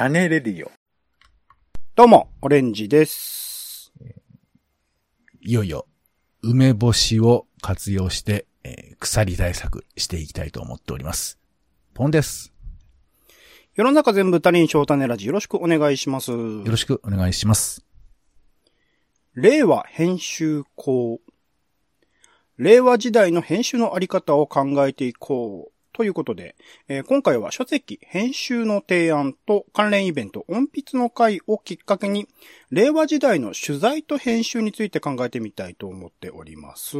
[0.00, 0.70] 種レディオ。
[1.94, 3.92] どうも、オレンジです。
[5.42, 5.86] いよいよ、
[6.40, 11.38] 梅干しを活用して、えー鎖対策していきたいと思っております。
[11.92, 12.50] ポンです。
[13.74, 16.32] 世の中全部他人小種ラジよろしくお願いします。
[16.32, 17.84] よろしくお願いします。
[19.34, 21.20] 令和編集校。
[22.56, 25.79] 令和時代の編集のあり方を考えていこう。
[26.00, 26.56] ということで、
[26.88, 32.26] えー今回は書籍編集の提案と関連イベント音筆の会をきっかけに、
[32.70, 36.96] 令和時代の取材と編集について考えてみたいと思っております。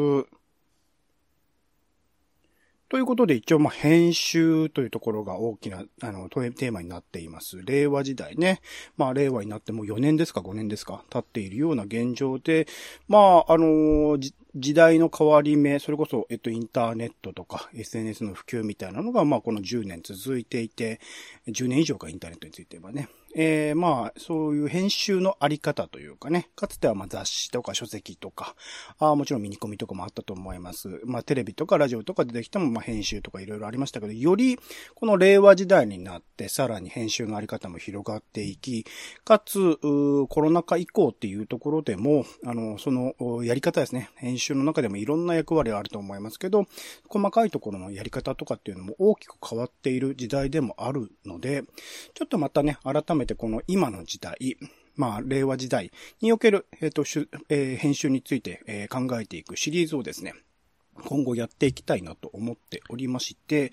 [2.90, 7.62] ということで、一応、ま、編集というところが大きな、あの、テーマになっています。
[7.64, 8.60] 令和時代ね。
[8.98, 12.66] まあ、令和になってもう4年ですか5年ですか経っているような現状で、
[13.08, 14.18] まあ、あの
[14.54, 21.00] 時代の変わり目、それこそ、えっと、インターネットとか SNS の普及みたいなのが、まあ、この10年続いていて、
[21.46, 23.08] 10年以上かインターネットについてはね。
[23.34, 28.56] えー、まあ、そういう編集のあり方というかね、かつてはまあ雑誌とか書籍とか、
[28.98, 31.00] あもちろんミニコミとかもあったと思います。
[31.04, 34.58] まあ、テレビとかラジオとか出てきても、まあ、編集とかいろいろありましたけど、より、
[34.94, 38.84] この令和時代になって、さらに編集のあり方も広がっていき、
[39.24, 44.10] かつ、コロナ禍以降っていうところでも、あの、その、やり方ですね。
[44.16, 46.66] 編集の中でもいろんな役割があると思いますけど、
[47.08, 51.62] 細かいところのやり方とかっていうのも大きく変わっている時代でもあるので、
[52.14, 54.56] ちょっとまたね、改めてこの今の時代、
[54.96, 55.90] まあ、令和時代
[56.20, 57.02] における、えっ、と、
[57.48, 60.34] えー編集について、えー考えていくシリーズをですね、
[61.04, 63.72] 今後やっていきたいなと思っておりまして、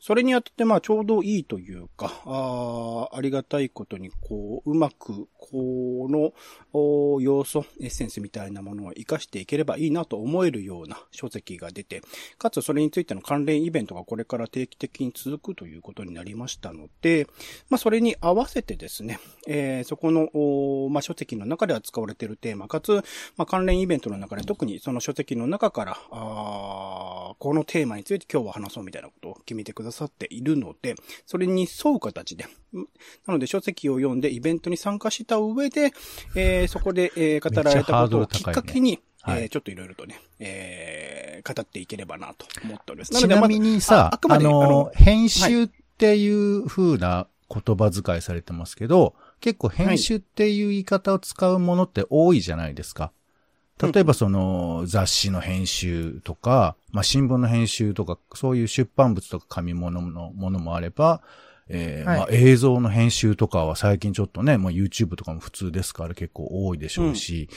[0.00, 12.02] それにあたってまあちょうどいいというか、あありがたいことにこう、うまくこの要素、エッセンスみたいなものを活かしていければいいなと思えるような書籍が出て、
[12.38, 17.26] かつそれについての関連イベントがこれから定期的に続くということになりましたので、
[17.68, 23.02] まあそれに合わせてですね、えーそこの、おまあ書籍の中で扱われているテーマ、かつ、
[23.36, 26.65] まあ関連イベントの中で特にその書籍の中から、あ
[27.38, 30.94] このテーマについて今日は話そうみたいなことを決めてくださっているので、
[31.26, 32.48] それに沿う形で、ん
[33.26, 35.92] なので書籍を読んでイベントに参加した上で、
[36.34, 43.12] えーそこで、えー語られたことをきっかけに、はいえーちょっといろいろとね、えー語っていければなと思っております。
[43.12, 53.12] ちなみにさ、あああくまでの、編集っていう風な言葉遣いされてますけど、結構編集っていう言い方を使うものって多いじゃないですか。
[53.82, 61.22] 例えばその雑誌の編集とか、まあ新聞の編集とか、そういう出版物とか紙物のものもあれば、
[61.68, 62.18] えーはい。
[62.20, 67.50] まあ映像の編集とかは最近ちょっとね、まあ YouTube とかも普通ですから結構多いでしょうし、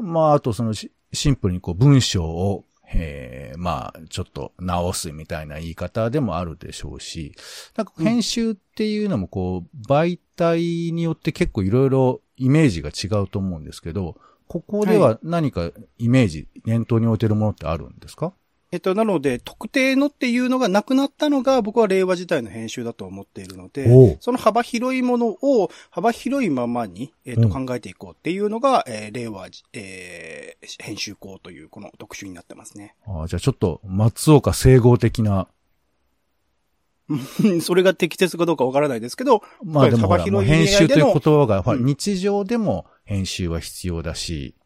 [0.00, 2.64] まああとそのしシンプルにこう文章を、
[2.94, 7.34] えーまあちょっと直すみたいな言い方でもあるでしょうし、
[7.76, 14.16] なんか編集っていうのもこう媒体によって結構いろいろイメージが違うと思うんですけど、
[14.52, 18.34] ここでは何かイメージ、念頭に置いてるものってあるんですか？
[18.70, 27.66] えっと、なので、特定のっていうのがなくなったのが、僕は令和時代の編集だと思っているのでその幅広いものを幅広いままに、えっと、うん。
[27.66, 32.94] 考えていこうっていうのが、えー令和じ、えー編集校というこの特集になってますね。
[33.06, 35.48] あーじゃあちょっと松岡整合的な、
[37.60, 41.84] それが適切かどうかわからないですけど、まあ幅もう広での編集という言葉が、うん。
[41.84, 44.56] 日常でも編集は必要だし、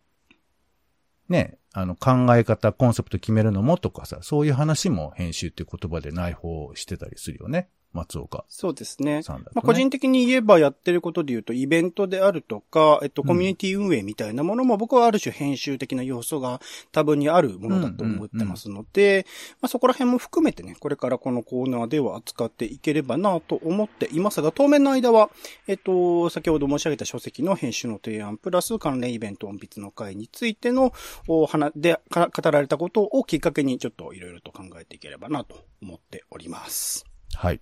[1.28, 7.68] ね、あの考え方、コンセプト決めるのもとかさ、そういう話も編集っていう言葉で内包してたりするよね。
[7.96, 9.22] 松岡そうですね。
[9.26, 16.60] まあ、個人的に言えばやってることで言うと、イベントであるとか、えっと、うんコミュニティ運営みたいなものも、僕はある種編集的な要素が
[16.92, 19.26] 多分にあるものだと思ってますので、
[19.60, 25.30] まあ、そこら辺も含めてね、これからこのコーナーでは扱っていければなと思っていますが、当面の間は、
[25.66, 30.92] えっと、先ほど申し上げた書籍の編集の提案、プラス関連イベント音筆の会についての、
[31.26, 37.04] お話でか語られたことをきっかけに、ちょっといろいろと考えていければなと思っております。
[37.34, 37.60] はい。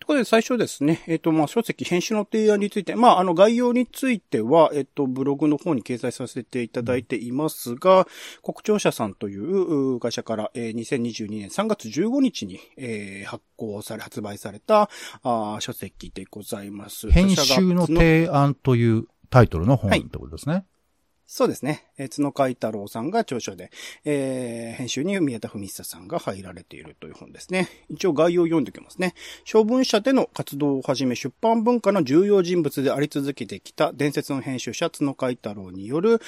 [0.00, 8.08] ということで最初ですね、えっ、と、まあ、書籍編集の提案について、まあ、あの、概要については、えっ、と、ブログの方に掲載させていただいていますが、
[8.42, 14.88] 国庁社さんというう会社から、えー2022年3月15日に、えー発行され、発売された、
[15.22, 17.10] あー書籍でございます。
[17.10, 20.64] 編集の提案というタイトルの本っはいてことですね。
[21.32, 21.84] そうですね。
[21.96, 23.70] えー、角海太郎さんが著書で、
[24.04, 27.68] えー、編集に宮田文久さんが入られているという本ですね。
[27.88, 29.14] 一応概要を読んでおきますね。
[29.44, 36.18] 小文社での活動をはじめ出版文化の重要人物であり続けてきた伝説の編集者角海太郎による、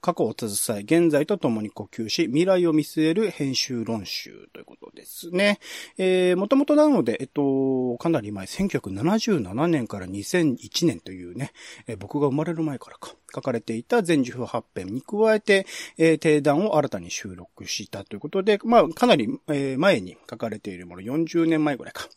[0.00, 5.58] 過去を携え、現在と共に呼吸し、未来を見据える編集論集ということですね。
[5.98, 11.52] えー、もともとなので、えっと、かなり前、1977年から2001年というね、
[11.86, 13.14] えー、僕が生まれる前からか。
[13.34, 15.66] 書かれていた全受8編に加えて、
[15.96, 22.08] えー、定談を新たに収録したということで、まあ、かなり、えー、前に書かれているもの、40年前ぐらいか。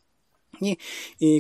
[0.62, 0.78] に、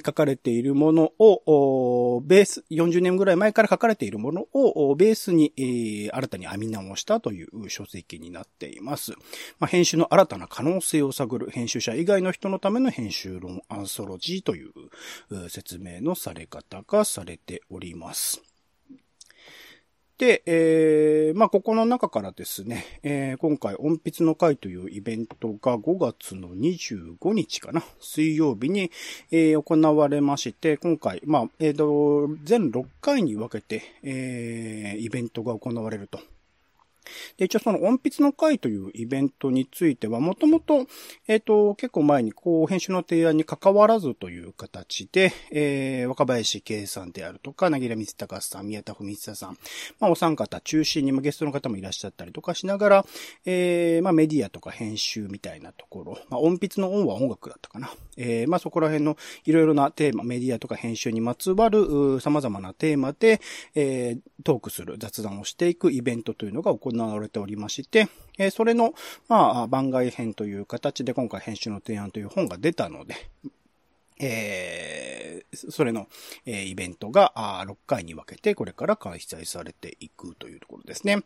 [0.03, 9.11] 書かれているものを、ベース、40年ぐらい前から書かれているものをベースに、新たに編み直したという書籍になっています。
[9.59, 18.50] まあ、編集の新たな可能性を探る編集者以外の人のための編集論アンソロジーという説明のされ方がされております。
[20.21, 28.91] で、えー、まあ、ここの中からですね、えー、今回、音筆の会というイベントが5月の25日かな、水曜日に、
[29.31, 36.19] えー、行われまして、今回、まあ、えっ、ー、と、全6回に分けて、えー、イベントが行われると。
[37.37, 40.87] で、一応その音筆の会というイベントについては、もともと、
[41.27, 49.57] えっ、ー、と、結構前に、こう、編集の提案に関わらずという形で、えー、若林圭さんであるとか、なぎらみつたかさん、宮田文久さん、
[49.99, 53.05] まあ、お三方中心に、まあ、ゲストの方もいらっしゃったりとかしながら、
[53.45, 57.91] えー、まあ、メディアとか編集みたいなところ、まあ、音筆の音は音楽だったかな。
[58.17, 63.41] えー、まあ、そこら辺のいろいろなテーマ、メディアとか編集にまつわる、様々なテーマで、
[63.75, 68.07] えー、トークする、雑談をしていくイベントというのが行行われておりまして、
[68.37, 68.93] えー、それの、
[69.27, 73.15] まあ、番外編という形で今回編集の提案という本が出たので、
[74.19, 76.07] えー、それの、
[76.45, 81.23] えー、イベントがあ6回に分けてこれから開催されていくというところですね。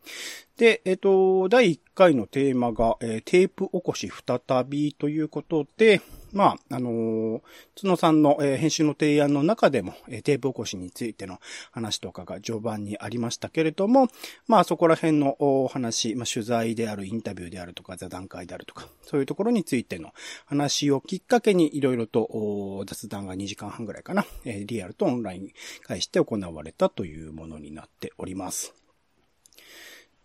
[0.58, 6.02] で、えっ、ー、と、第1回のテーマが、えー、テープ起こし再びということで、
[6.36, 7.42] まあ、あのー、
[7.82, 11.40] 角さんの、えー、編集の提案の中でも、えー、テープ起こしについての
[11.72, 14.10] 話とかが序盤にありましたけれども、
[14.46, 20.14] まあ、そこら辺のお話、まあ、取材である、インタビューであるとか、座談会であるとか、そういうところについての
[20.46, 25.54] 話をきっかけに、いろいろと雑談が2時間半ぐらいかな、えー、リアルとオンラインに
[25.84, 28.85] 返して行われたというものになっております。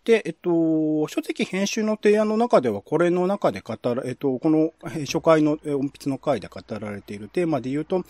[0.03, 4.73] で、えっと、書籍編集の提案の中では、これの中で語ら、えっと、この
[5.05, 8.03] 初回の音筆の回で語られているテーマで言うと、お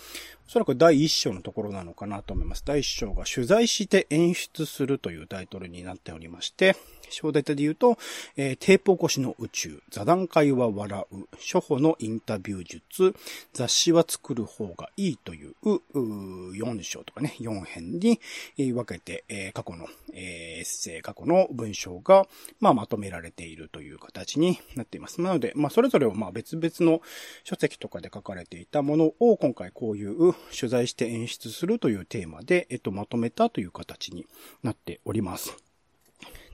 [0.47, 2.63] そらく第一章のところなのかなと思います。
[2.65, 6.77] 第一章が取材して演出するというタイトルになっておりまして、
[7.11, 7.97] 小デタで言うと、
[8.37, 13.15] えー、テープ起こしの宇宙、座談会は笑う、初歩のインタビュー術、
[13.53, 18.19] 雑誌は作る方がいいという、う4章とかね、4編に
[18.57, 22.27] 分けて、えー、過去の、えー、エッセイ、過去の文章が、
[22.59, 25.21] まあ、まとめられているという形になっています。
[25.21, 27.01] なので、まあ、それぞれを、まあ、別々の
[27.43, 34.25] 書籍とかで書かれていたものを、今回こういう取材して演出するというテーマで、えっと、まとめたという形に
[34.63, 35.70] なっております。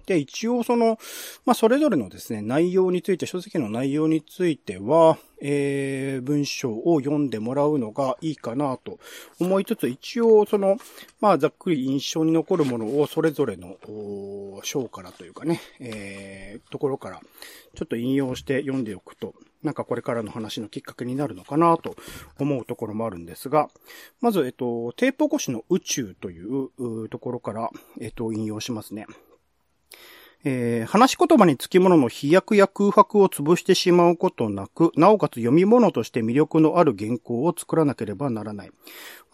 [0.07, 0.97] で、一応その、
[1.45, 8.99] まあ、それぞれのですね、内容について、書籍の内容については、えー、文章を読んでもらうのがいいかなと
[9.39, 10.77] 思いつつ、一応その、
[11.19, 13.75] まあ、ざっくり印象に残るものをそれぞれの
[14.63, 17.19] 章からというかね、えー、ところから、
[17.75, 21.97] ちょっと引用して読んでおくと、なんかこれからの話のきっかけになるのかなと
[22.39, 23.69] 思うところもあるんですが、
[24.21, 27.69] まず、えっと、テープ起こしの宇宙というところから、
[27.99, 29.05] えっと、引用しますね。
[30.43, 38.71] えー、話し言葉につきものの飛躍や空白を潰してしまうことなく、なおかつ読み物として魅力のある原稿を作らなければならない。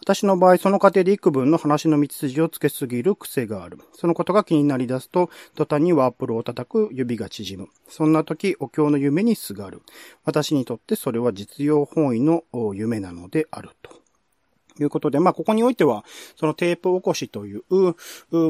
[0.00, 3.78] 私の場合、その過程で幾分の話の道筋をつけすぎる癖がある。
[3.92, 7.68] そのことが気になり出すと、途端にワープルを叩く指が縮む。
[7.88, 9.82] そんな時、お経の夢にすがる。
[10.24, 12.44] 私にとってそれは実用本位の
[12.74, 14.03] 夢なのであると。
[14.80, 16.04] いうことで、まあ、ここにおいては、
[16.36, 17.62] そのテープ起こしという、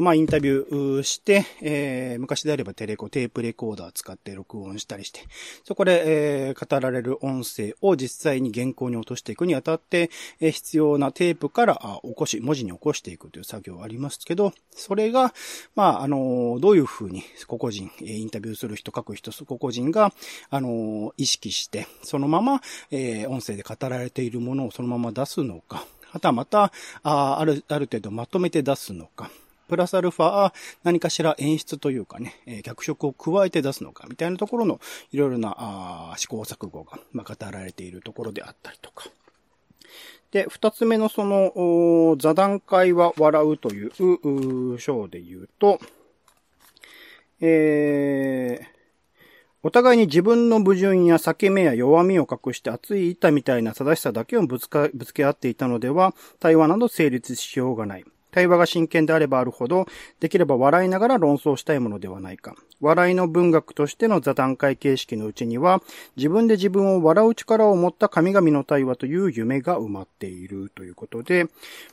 [0.01, 5.21] まあ、インタビューして、えー、昔であればテレコ、テープレコーダー使って録音したりして、
[5.63, 15.33] そこで、えー、語られる音声を実際に原稿に落としていくにあたって、えー、必要なテープから起こし、文字に起こしていくという作業ありますけど、それが、
[15.75, 20.13] まあ、あの、どういうふうに、個々人、インタビューする人、書く人、個々人が、
[20.49, 26.71] あの、意識して、そのまま、えー、音声で語られているものをそのまま出すのか、はたまた、
[27.03, 29.29] あある、ある程度まとめて出すのか。
[29.67, 30.53] プラスアルファ、
[30.83, 34.79] 何かしら演出というかね、えー、脚色を加えて出すのか、みたいなところの
[35.11, 39.09] いろいろなあ試行錯誤が、まあ、語られているところであったりとか。
[40.31, 45.79] で、二つ目のその、座談会は笑うという章で言うと、
[47.41, 48.74] えー、
[49.67, 58.05] お互いに自分の矛盾や裂け目や弱みを隠して熱い板みたいな正しさだけをぶつか、ぶつけ合っていたのでは、対話など成立しようがない。
[58.35, 59.87] 対話が真剣であればあるほど、
[60.19, 62.53] できれば笑いながら論争したいものではないか。
[62.81, 65.81] 笑いの文学としての座談会形式のうちには、
[66.17, 71.47] 自分で自分を笑う力を持った神々の対話という夢が埋まっているということで、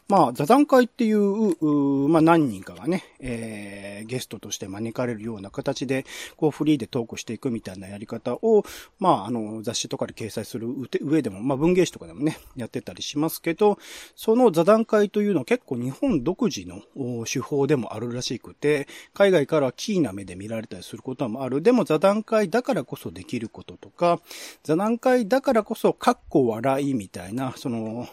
[0.09, 6.05] まあ、座談会っていう、まあ何人かがね、えー、ゲストとして招かれるような形で、
[6.37, 8.65] こうフリーでトークしていくみたいなやり方を、
[8.99, 10.67] まあ、あの、雑誌とかで掲載する
[11.01, 13.79] 上でも、まあ文芸誌とかでもね、やってたりしますけど、
[14.17, 16.83] その座談会というのは結構日本独自の
[17.27, 21.61] 手法でもあるらしくて、海外からはキーな目で見られたりすることもある。
[21.61, 24.19] でも座談会だからこそできることとか、
[24.65, 28.09] 座談会だからこそ、かっこ笑いみたいな、その、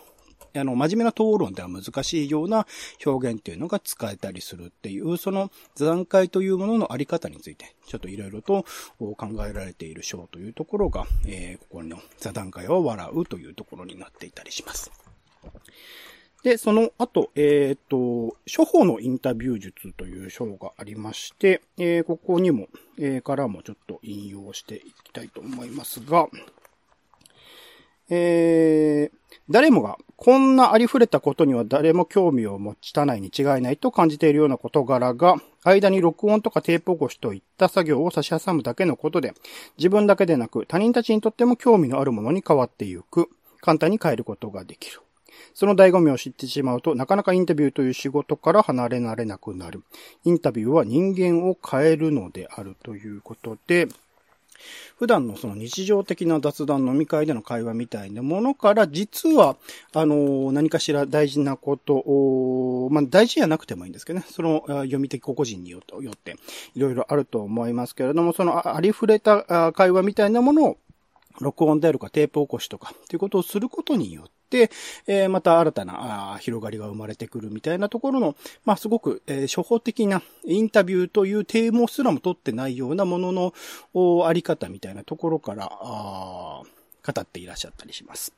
[0.54, 2.68] あの、真面目な討論では難しいような
[3.06, 8.66] 表現っていうのが使えたりするっていう、その座談会というもののあり方について、ちょっといろいろと
[8.98, 9.16] 考
[9.48, 14.92] えられている章というところが、えー、ここの座談会を笑うというところになっていたりします。
[16.44, 22.68] で、その後、えっ、ー、と、処方のインタビュー術という章がありまして、えー、ここにも、
[22.98, 26.28] えー、からもちょっと引用していきたいと思いますが、
[28.10, 39.34] えー、誰もがこんなありふれたことには誰も興味を持ちたないに違いないと感じているような事柄が、間に録音とかテープ起こしといった作業を差し挟むだけのことで、
[39.78, 43.30] 自分だけでなく他人たちにとっても興味のあるものに変わっていく、
[43.62, 45.02] 簡単に変えることができる。
[45.54, 49.84] その醍醐味を知ってしまうと、なかなかインタビューという仕事から離れられなくなる。
[50.24, 53.88] インタビューは人間を変えるのであるということで、
[54.98, 59.56] 普段のその日常的な雑談飲み会での会話みたいなものから、実は、
[59.94, 66.36] あの、何かしら大事なことを、まあ、大事じゃなくてもいいんですけどね、その読み的個々人によって、
[66.76, 70.78] いろいろあると思いますけれども、そのありふれた会話みたいなものを、
[71.40, 74.39] 録音であるかテープ起こしとか、ということをすることによって、、
[75.08, 83.54] えー、また新たな広がりが生まれてくるみたいなところの、まあ、すごく、えー、初歩的なインタビューというテーマすらも取ってないようなもの
[83.94, 86.64] のあり方みたいなところから、あ
[87.02, 88.34] 語っていらっしゃったりします。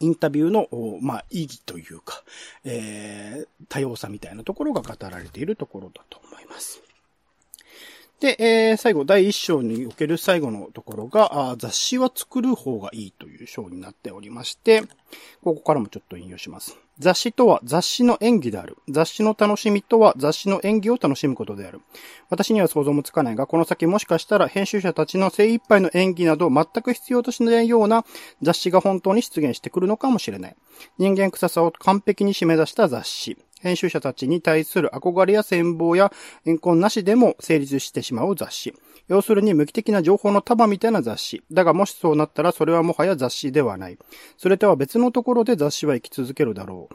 [0.00, 0.68] インタビューの、
[1.00, 2.22] まあ、意義というか、
[2.64, 6.87] えー、多様さみたいなところが語られているところだと思います。
[8.20, 14.82] で、えー、最後、第一章における最後のところが、雑誌は作る方がいいという章になっておりまして、
[15.44, 16.76] ここからもちょっと引用します。
[16.98, 18.76] 雑誌とは雑誌の演技である。
[18.88, 21.80] 雑誌の楽しみとは雑誌の演技を楽しむことである。
[22.28, 28.04] 私には想像もつかないが、この先もしかしたら編集者たちの精一杯の演技など全く必要としないような
[28.42, 30.56] 雑誌が本当に出現してくるのかもしれない。
[30.98, 33.38] 人間臭さを完璧に締め出した雑誌。
[33.60, 36.12] 編集者たちに対する憧れや戦望や
[36.44, 38.74] 怨恨なしでも成立してしまう雑誌。
[39.08, 41.42] 要するに無機的な情報の束みたいな雑誌。
[41.50, 43.98] だがもしそうなったらそれはもはや雑誌ではない。
[44.36, 46.94] それとは別のところで雑誌は生き続けるだろう。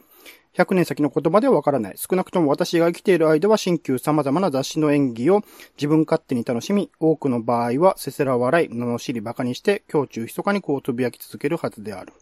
[0.56, 1.94] 100年先の言葉ではわからない。
[1.96, 5.42] 少なくとも私が生きている間は新旧様々な雑誌の演技を
[5.76, 12.12] 自分勝手に楽しみ、多くの場合はせせら笑い、罵り馬鹿にして、胸中密かにこうつぶやき続けるはずである。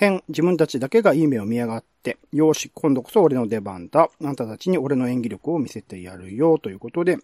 [0.00, 4.08] 変、自分たちだけがいい目を見やがって、よし、今度こそ俺の出番だ。
[4.24, 7.18] あんたたちに俺の演技力を見せてやるよ、ということで、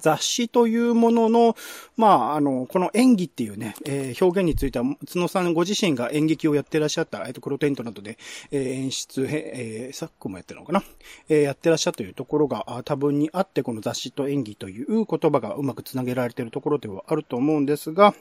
[0.00, 1.56] 雑誌というものの、
[1.96, 8.18] まあ、あの、この演技っていうね、えー、表現については、角さんご自身が演劇をやってらっしゃった、えっ、と、黒テントなどで、
[8.52, 10.84] えー、演出、えー、昨今もやってるのかな、
[11.28, 18.14] えー、やってらっしゃるというところが多分にあって、この雑誌と演技という言葉がうまくつなげられているところではあると思うんですが、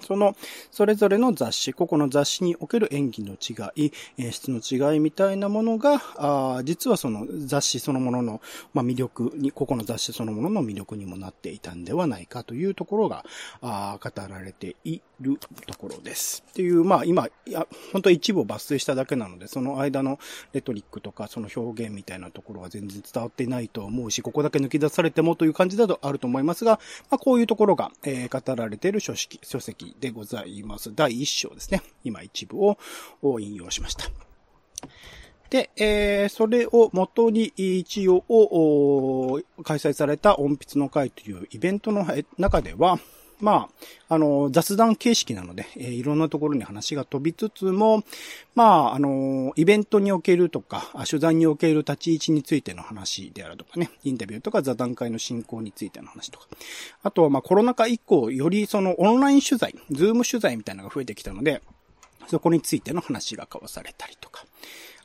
[0.00, 0.36] その、
[0.70, 8.40] それぞれの雑誌、個々の雑誌における演技の違い、演出の違いみたいなものが、あ実はその雑誌そのものの、
[8.74, 13.24] まあ、魅力に、個々の雑誌そのものの魅力にもなっていたんではないかというところが、
[13.62, 16.44] あ語られているところです。
[16.50, 20.18] っていう、まあ今、いや、本当一部を抜粋しただけなので、その間の
[20.52, 30.94] レトリックとかその表現みたいなところは全然伝わっていないと思うし、ここだけ抜き出されてもという感じだとあると思いますが、まあこういうところが、えー、語られている書式、書籍でございます。
[30.94, 31.82] 第1章ですね。
[32.02, 32.78] 今一部を
[33.40, 34.06] 引用しました。
[35.50, 38.22] で、えー、それを元に一応
[39.62, 42.06] 開催された音筆の会というイベントの
[42.38, 42.98] 中では、
[43.40, 43.68] ま
[44.08, 48.02] あ、あの、雑談形式なので、えー、いろんなところに話が飛びつつも、
[48.54, 56.46] まあ、あの、イベントにおけるとか、取材における立ち位置についての話であるとかね、インタビューとか座談会の進行についての話とか。
[57.02, 61.62] あとは、まあ、コロナ禍以降、よりそのオンライン取材、ズーム取材みたいなのが増えてきたので、
[62.28, 64.44] そこについての話が交わされたりとか。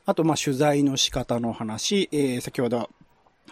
[0.04, 2.90] あと、まあ、取材の仕方の話、えー、先ほど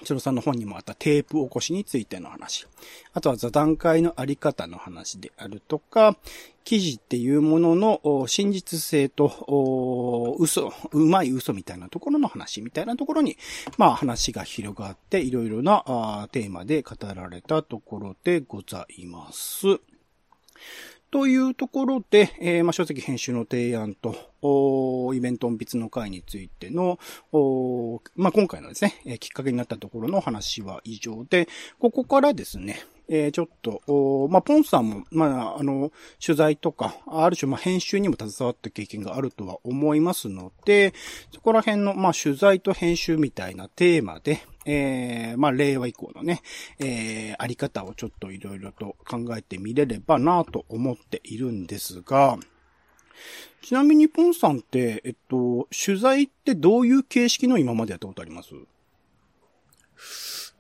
[0.04, 2.66] チロさんの本にもあったテープ起こしについての話。
[3.12, 6.16] あとは座談会のあり方の話であるとか、
[6.64, 13.36] 記事っていうものの真実性と嘘、うまい嘘みたいなところの話みたいなところに、
[13.78, 19.80] まあ話が広がっていろいろなテーマで語られたところでございます。
[21.10, 26.98] というところで、えー、まあ、書籍編集の提案と、おイベント音筆の会についての、
[27.32, 31.48] おまあ、今回のですね、えー、きっかけになったところの話は以上で、
[31.78, 32.78] ここからですね、
[33.12, 35.90] えー、ちょっと、おまあ、ポンさんも、まあ、あの、
[36.24, 40.94] 取材とか、ある種、まあ、編集にも携わった経験があるとは思いますので、
[41.34, 46.40] そこら辺の、まあ、取材と編集みたいなテーマで、えー、まあ、令和以降のね、
[46.78, 52.38] えー、あり方をちょっといろいろと考えてみれればなと思っているんですが、
[53.60, 58.50] ちなみにポンさんって、えっと、取材ってどういう形式の今までやったことあります？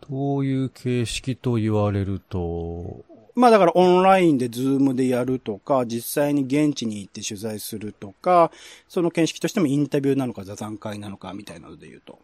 [0.08, 3.04] どういう形式と言われると、
[3.34, 8.50] まあだからオンラインでズームでやるとか、実際に現地に行って取材するとか、
[8.88, 12.18] その形式としてもインタビューなのか座談会なのかみたいなので言うと。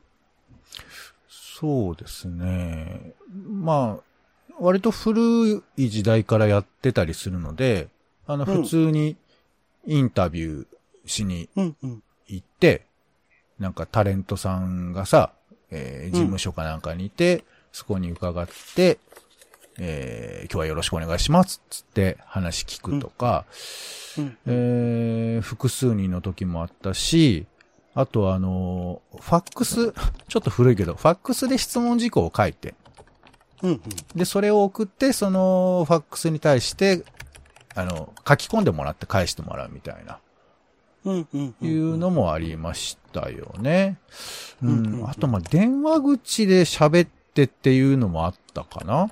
[1.28, 3.14] そうですね。
[3.49, 7.88] まあ、割と古い時代からやってたりするので、
[8.26, 9.16] あの、普通に
[9.87, 10.66] インタビュー
[11.06, 12.85] しに行って、
[13.59, 15.33] なんかタレントさんがさ、
[15.71, 17.45] えー、事務所かなんかにいて、
[17.76, 18.99] そこに伺って、
[19.78, 23.45] えー、今日はよろしくお願いしますつって話聞くとか、
[24.47, 27.45] えー、複数人の時もあったし、
[27.95, 29.92] あとあの、ファックス、
[30.26, 32.75] ちょっと古いけど、ファックスで質問事項を書いて、
[33.62, 33.80] うんうん、
[34.14, 37.04] で、それを送って、そのファックスに対して、
[37.75, 40.18] あの、書き込んでもらって返してもらうみたいな。
[41.04, 41.54] うんうん。
[41.61, 43.99] いうのもありましたよね。
[44.62, 45.04] うん。
[45.06, 49.11] あと、ま、電話口で喋ってっていうのもあったかな。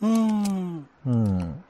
[0.00, 0.86] うん。
[1.06, 1.64] うん。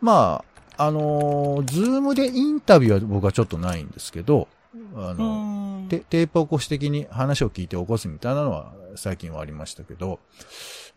[0.00, 0.44] ま
[0.76, 4.48] あ、あのー、ズームでインタビューは僕はちょっとないんですけど、
[4.94, 10.20] あの、テープ起こし的に話を聞いて起こすみたいなのは最近はありましたけど、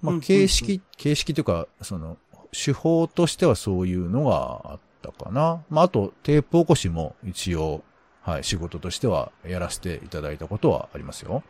[0.02, 2.18] まあ、形式、形式というか、その、
[2.52, 5.64] 手法としてはそういうのがあったかな。
[5.70, 7.84] まあ、あと、テープ起こしも一応、
[8.22, 11.44] はい、仕事としてはやらせていただいたことはありますよ。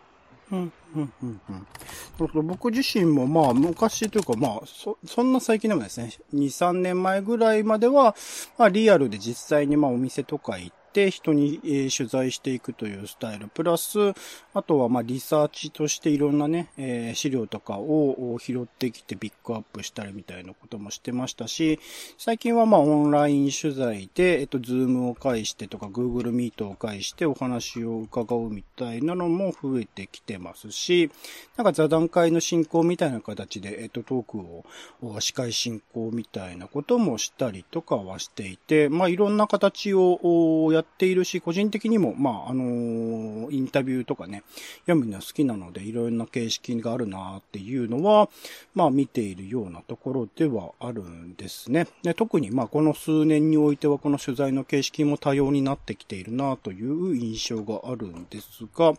[0.52, 2.48] うん、うん、うん、うん。
[2.48, 8.16] 僕自身もまあ昔というかまあそ、そんな最近でもですね、2、3年前ぐらいまでは、
[8.58, 13.50] まあリアルで実際にまあお店とか行って、人に、えー、取材していくというスタイル。
[13.50, 14.14] プラス、
[14.54, 21.80] あとはまあリサーチとしていろんなね、えー、資料とかを拾ってきてピックアップしたりみたいなこともしてましたし、
[22.18, 31.12] 最近はまあオンライン取材で、えっと、 Zoom を介してとか、Google Meet を介してお話を伺うみたいなのも増えてきてますし、
[31.58, 44.44] なんか座談会の進行みたいな形で、えっと、トークを、司会進行みたいなこともしたりとかはしていて、まあいろんな形をやっているし、個人的にも、まあ、あのー、インタビューとかね、
[44.82, 48.30] 読むのは好きなので、いろんな形式があるなっていうのは、
[48.74, 51.88] まあ、見ているようなところではあるんですね。
[52.04, 58.94] で特に、まあ、この数年においては、この取材の形式も多様になってきているなという印象があるんですが、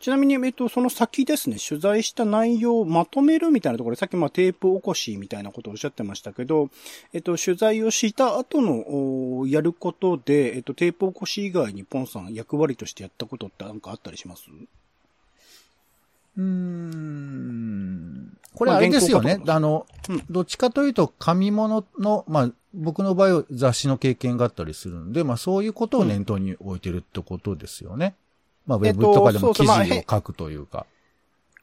[0.00, 6.70] ちなみに、えっと、その先ですね、取材した内容をまとめるみたいなところで、さっきまあテープ起こしみたいなことをおっしゃってましたけど、
[7.12, 14.44] えっと、取材をした後の、やることで、えっと、テープ起こし以外にポンさん役割としてやったことって何かあったりします？
[16.36, 18.36] うーん。
[18.54, 19.40] これあれですよね。
[19.46, 28.14] あの、うん、どっちかというと紙物の、まあ、僕の場合は雑誌の経験があったりするんで、まあそういうことを念頭に置いてるってことですよね。
[28.66, 30.86] うん、まあウェブとかでも記事を書くというか。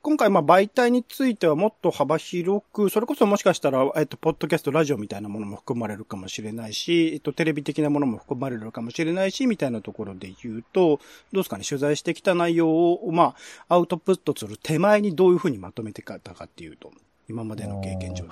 [0.01, 10.99] 今回、まあ、媒体についてはもっと幅広く、それこそもしかしたら、えっと、ポッドキャスト、ラジオみたいなものも含まれるかもしれないし、えっと、テレビ的なものも含まれるかもしれないし、みたいなところで言うと、ど
[11.33, 13.35] うですかね、取材してきた内容を、ま
[13.67, 16.93] あ、アウトプットする手前にどういうふうにまとめてたかっていうと、
[17.27, 18.29] 今までの経験上で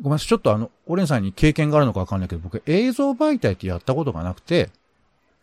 [0.00, 4.70] ごめんなさい、ちょっとあの、オレンさんに経験があるのかわかんないけど、僕映像媒体ってやったことがなくて、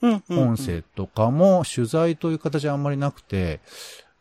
[0.02, 3.60] うん、うん、音声とかも取材という形はあんまりなくて、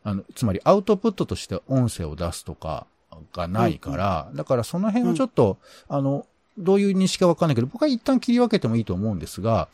[0.02, 2.86] あの、つまりアウトプットとして音声を出すとか
[3.32, 5.58] がないから、うん、だからその辺をちょっと、
[5.88, 6.26] うん、あの、
[6.58, 9.68] どういう認識かわかんないけど、僕は一旦切り分けてもいいと思うんですが、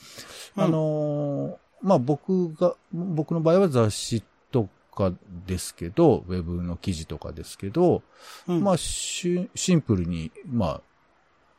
[0.56, 5.12] うん、あのまあ、僕が、僕の場合は雑誌とか
[5.46, 8.02] ですけど、ウェブの記事とかですけど、
[8.46, 10.80] まあ、シンプルに、まあ、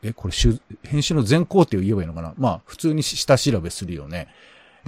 [0.02, 0.34] え、これ、
[0.84, 2.34] 編集の全工程を言えばいいのかな？
[2.38, 4.28] まあ、普通に下調べするよね。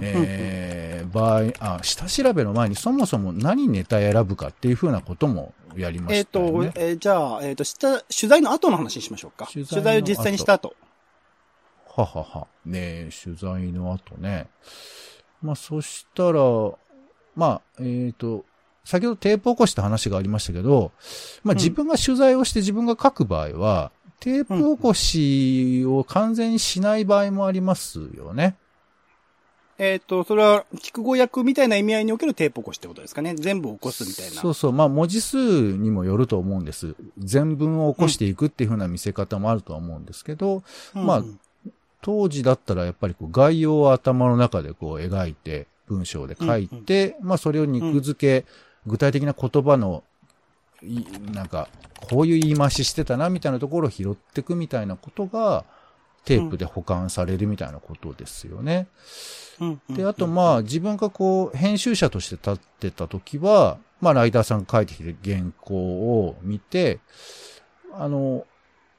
[0.02, 6.70] えー、場合、あ、下調べの前にそもそも何ネタ選ぶかっていうふうなこともやりまえっ、したよね。
[6.70, 9.48] と、えーじゃあ、えっ、と、した、取材の後の話にしましょうか。
[9.52, 10.74] 取材を実際にした後。
[11.96, 12.46] ははは。
[12.64, 14.48] ねえ、取材の後ね。
[15.42, 16.40] まあ、そしたら、
[17.34, 18.44] まあ、えっ、と、
[18.84, 20.92] 先ほどテープ起こした話がありましたけど、
[21.44, 28.56] まあうん自分が取材をして自分が書く場合は、テープ起こしを完全にしない場合もありますよね。
[29.82, 33.34] えっ、と、それは、聞く語訳みたいな意味合いにおけるテープ起こしってことですかね。
[33.34, 34.32] 全部起こすみたいな。
[34.32, 34.72] そうそう。
[34.72, 36.94] まあ、文字数にもよると思うんです。
[37.16, 40.62] 全文を起こしていくっていう風な見せ方もあるとは思うんですけど、
[40.94, 41.24] うんまあ
[42.02, 48.46] 当時だったらやっぱりこう概要を頭の中でこう描いて、文章で書いて、まあそれを肉付け、
[48.86, 50.02] 具体的な言葉の、
[50.82, 51.68] いなんか、
[52.08, 55.64] こういう言い回ししてたなみたいなところを拾っていくみたいなことが、
[56.24, 58.72] テープで保管されるみたいなことですよね。
[58.72, 58.86] うんうん
[59.90, 67.00] で、あとまあ自分がこう編集者として立ってた時は、まあライターさんが書いてきて原稿を見て、
[67.94, 68.46] あの、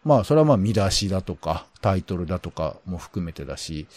[0.04, 3.88] まあそれはまあ見出しだとかタイトルだとかも含めてだし、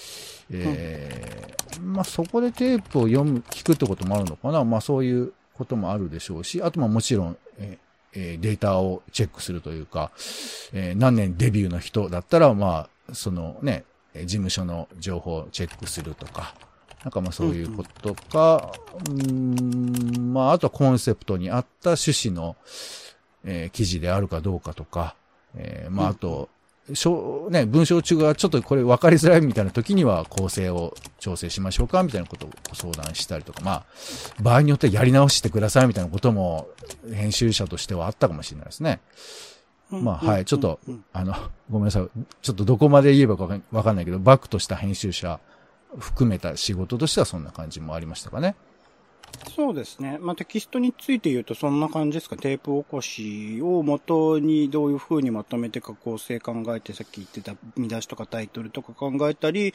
[0.50, 4.64] えーまあそこでテープを読む、聞くってこともあるのかな。
[4.64, 7.84] まあそういうこともあるでしょうし、あとまあもちろん、えー
[8.16, 10.12] えーデータをチェックするというか、
[10.72, 16.54] えー何年デビューの人だったらまあ、そのね、えー事務所の情報をチェックするとか、
[17.02, 22.56] なんかまあそういうことか、うーん、まああとはコンセプトに合った趣旨の、
[23.44, 25.14] えー記事であるかどうかとか、
[25.54, 26.48] えーまああと、
[26.92, 33.84] しょね、文章中がちょっとこれ分かりづらいみたいな時には構成を調整しましょうかみたいなことをご相談したりとか、まあ、
[34.42, 36.68] 場合によってはやり直してくださいみたいなことも
[37.10, 39.00] 編集者としてはあったかもしれないですね。
[39.90, 40.44] まあはい。
[40.44, 40.80] ちょっと
[41.12, 41.34] あの、
[41.70, 42.08] ごめんなさい。
[42.42, 43.36] ちょっとどこまで言えば
[43.72, 45.40] わかんないけど、バックとした編集者
[45.98, 48.56] 含めた仕事としてはそんな感じもありましたかね。
[49.54, 50.18] そうですね。
[50.20, 52.36] まあ、テキストについて言うとそんな感じですか？
[52.36, 59.72] テープ起こしを元にどういう風にまとめてか構成考えて、さっき言ってた見出しとかタイトルとか考えたり、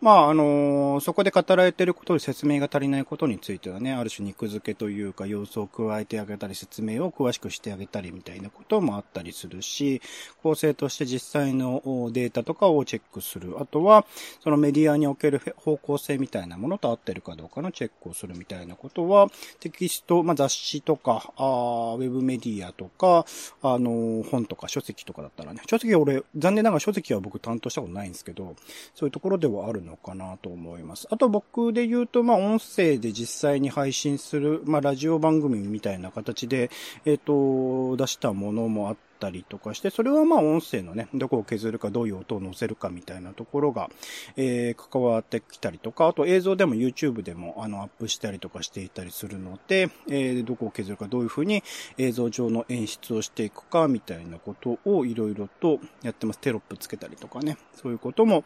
[0.00, 10.02] まあ、あのそこで語られてることで説明が足りないことについてはね、ある種肉付けというか要素を加えてあげたり、説明を詳しくしてあげたりみたいなこともあったりするし、
[10.42, 13.56] 構成として実際のデータとかをチェックする。
[13.60, 14.04] あとは、
[14.42, 19.28] そのメディアにおける方向性みたいなものと合ってるかどうかのチェックをするみたいなこととは、
[19.60, 23.24] テキスト、まあ、雑誌とか、あーウェブメディアとか、
[23.62, 28.54] あのー本とか書籍とかだったらね、書籍は俺、残念ながら書籍は僕担当したことないんですけど、
[28.94, 31.08] そういうところではあるのかなと思います。
[31.10, 36.70] あと僕で言うと、まあ、音声で実際に配信する、まあ、ラジオ番組みたいな形で、
[37.04, 43.90] えっ、と、出したものもあってたりとかして、それはまあ音声のね、どこを削るか、どういう音を乗せるかみたいなところが、
[44.36, 51.62] えー関わってきたりとか、あと映像でも YouTube でもあのアップしたりとかしていたりするので、えーどこを削るか、どういうふうに
[51.98, 56.38] 映像上の演出をしていくかみたいなことをいろいろとやってます。
[56.38, 58.44] テロップつけたりとかね、そういうことも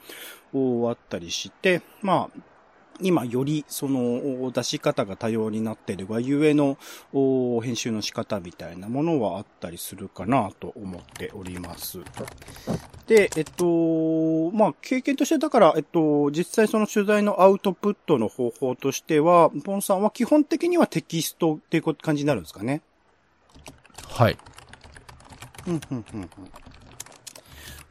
[0.89, 2.54] あったりして、まあ、
[3.01, 6.79] 今よりそのお出し方が多様になっているがゆえの
[7.13, 11.99] お編集の仕方みたいなものはあったりするかなと思っております。
[13.07, 22.81] で、えっと、まあ、経験としてだから、えっと、実際その取材のアウトプットの方法としては、ポンさんは基本的にはテキストっていう感じになるんですかね？
[24.09, 24.39] はい。
[25.67, 26.31] うん、うん、うん。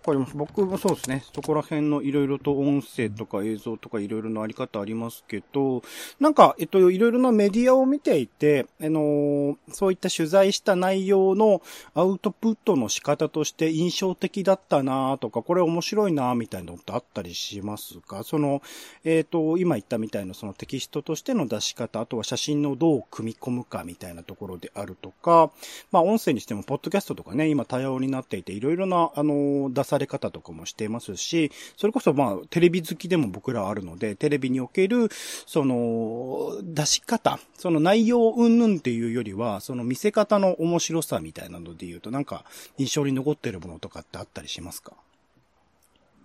[0.03, 0.37] かります。
[0.37, 1.23] 僕もそうですね。
[1.33, 5.81] そこら辺のいろいろと音声とか映像とかいろいろなあり方ありますけど、
[6.19, 11.61] なんか、えっと、いろいろなメディアを見ていて、あのそういった取材した内容の
[11.95, 18.23] アウトプットの仕方として印象的だったなとか、これ面白いなみたいなのってあったりしますか？
[18.23, 18.61] その、
[19.03, 25.51] えっ、と、今言ったみたいなそのテキストとしての出し方、あとは写真のどう組み込むかみたいなところであるとか、
[25.91, 35.10] まあ音声にしても、ポッドキャストとかね、今多様になっていて、いろいろな、あの、出さされ方とかもしていますし、それこそまあ、テレビ好きでも僕らあるので、テレビにおける、
[35.45, 42.43] その、出し方、その内容云々っていうよりは、その見せ方の面白さみたいなので言うと、なんか、
[42.77, 44.93] 印象に残っているものとかってあったりしますか？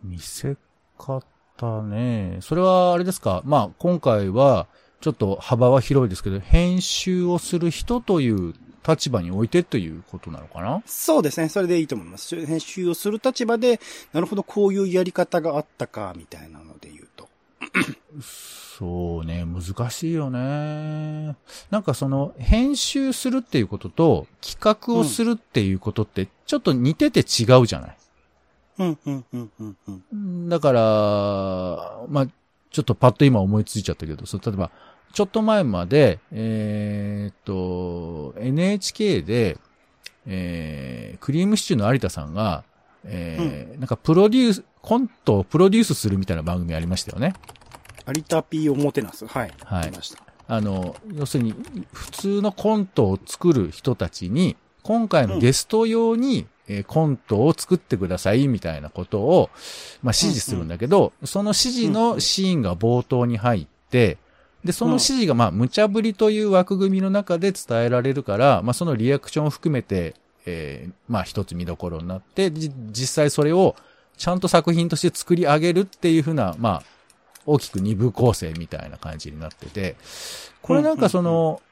[0.03, 0.57] 見せ
[0.97, 2.39] 方ね。
[2.41, 3.43] それはあれですか？
[3.45, 4.67] まあ、今回は、
[5.01, 8.55] ちょっと幅は広いですけど、編集をする人という
[8.87, 10.83] 立場においてということなのかな？
[10.87, 11.49] そうですね。
[11.49, 12.47] それでいいと思います。
[12.47, 13.81] 編集をする立場で、
[14.13, 17.29] なるほど、こういうやり方があったか、みたいなので言うと。
[18.21, 21.37] そうね、難しいよね。
[21.71, 27.97] なんかその、編集するっていうことと、企画をするっていうことって、ちょっと似てて違うじゃない、
[28.79, 29.77] うん、うん、うん、うん、
[30.13, 30.49] うん。
[30.49, 30.81] だから、
[32.09, 32.27] まあ、
[32.71, 34.71] ちょっとパッと今思いついちゃったけど、そう例えば、
[35.13, 39.59] ちょっと前まで、えーっと、NHK で、
[40.27, 42.65] えー、クリームシチューの有田さんが、
[43.05, 47.35] えーなんかプロデュース、コントをプロデュースするみたいな番組ありましたよね。
[48.07, 49.27] 有田 P をもてなす。
[49.27, 49.53] はい。
[49.65, 50.19] はいありました。
[50.47, 51.55] あの、要するに、
[51.93, 59.49] 普通のコントを作る人たちに、今回のゲスト用に、えーコントを作ってくださいみたいなことを、
[60.03, 64.19] まあ、指示するんだけど、その指示のシーンが冒頭に入って、
[64.65, 70.15] で、その指示が、まあ、無茶ぶりという枠組みの中で伝えられるから、まあ、そのリアクションを含めて、
[70.47, 73.77] えーまあ、一つ見どころになって、じ実際それを
[74.17, 76.83] ちゃんと作品として作り上げるっていうふうな、まあ、
[77.47, 79.97] 大きく二部構成みたいな感じになってて、
[80.61, 81.63] これなんかその、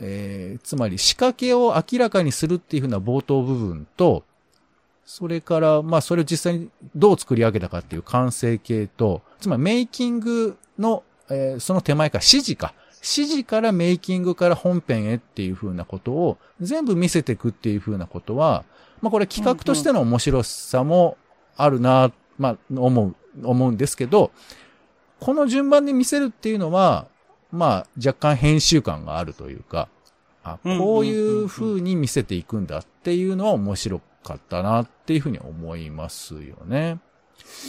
[0.00, 4.24] えーつまり仕掛けを明らかにするっていうふうな冒頭部分と、
[5.06, 12.74] それから、まあそれを実際にどう作り上げたかっていう完成形と、つまりメイキングの、えーその手前から指示か。
[12.96, 18.64] 指示からメイキングから本編へっていうふうなことを全部見せていくっていうふうなことは、
[19.02, 21.18] まあこれ企画としての面白さも
[21.56, 24.30] あるな、まあ思う、思うんですけど、
[25.20, 27.06] この順番で見せるっていうのは、
[27.52, 29.88] まあ若干編集感があるというか、
[30.42, 36.98] あ、うんこういう風に見せていくんだっていうのは面白かったなっていうふうに思いますよね。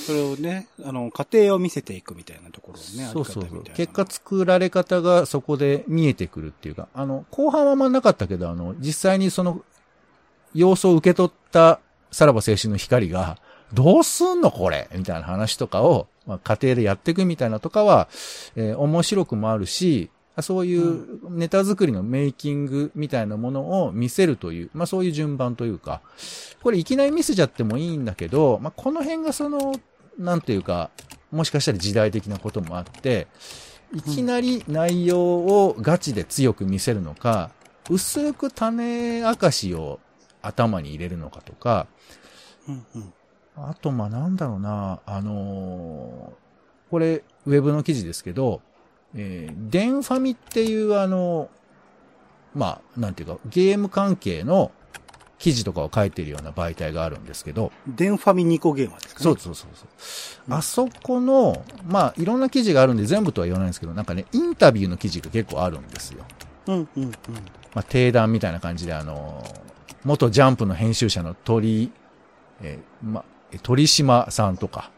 [0.06, 3.63] それをね、あの、過程を見せていくみたいなところをね、そうそうそう。
[3.75, 9.62] 結果作られ方がそこで見えてくるっていうか、あの、後半はあんまなかったけど、あの、実際にその、
[10.54, 11.80] 様子を受け取った
[12.12, 13.38] さらば青春の光が、
[13.73, 18.08] どうすんのこれみたいな話とかを、まあ、家庭でやっていくみたいなとかは、
[18.56, 20.10] えー面白くもあるし、
[20.41, 26.02] そういうネタ作りのメイキングみたいなものを見せるという、まあそういう順番というか、
[26.62, 29.76] これいきなり見せちゃってもいいんだけど、まあこの辺がその、
[30.17, 30.89] なんていうか、
[31.32, 33.28] もしかしたら時代的なこともあって、
[33.93, 37.52] いきなり内容をガチで強く見せるのか、
[37.89, 40.00] 薄く種明かしを
[40.41, 41.88] 頭に入れるのかとか、
[42.67, 43.13] うんうん。
[43.56, 46.45] あと、まあ、なんだろうな、あのー
[46.91, 48.62] これ、ウェブの記事ですけど、
[49.15, 51.49] えーデンファミっていうあの、
[52.54, 54.71] まあ、なんていうか、ゲーム関係の
[55.38, 59.23] 記事とかを書いてるような媒体があるんですけど、デンファミニコゲーマーですかね。
[59.23, 60.54] そうそうそうそう。
[60.54, 66.23] あそこの、まあ、いろんな記事があるんで全部とは言わないんですけど、なんかね、インタビューの記事が結構あるんですよ。
[66.67, 67.12] うんうんうん。
[67.73, 69.43] まあ、定談みたいな感じで、あの、
[70.06, 71.91] 元ジャンプの編集者の鳥、
[72.62, 74.91] えーま、え鳥島さんとか、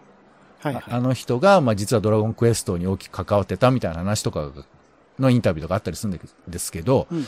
[0.60, 0.84] はいはい。
[0.88, 4.52] あの人が、まあ、実はドラゴンクエストに大きく関わってたみたいな話とか
[5.20, 7.26] のインタビューとかあったりするんですけど、うん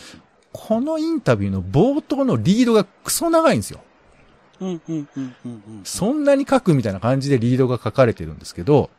[0.51, 3.81] このインタビューの冒頭のリードがクソ長いんですよ。
[4.59, 5.81] うんうんうんうんうん。
[5.83, 8.89] そんなに書くみたいな感じでリードが書かれてるんですけど、